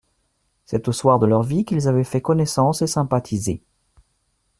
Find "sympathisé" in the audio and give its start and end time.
2.87-3.61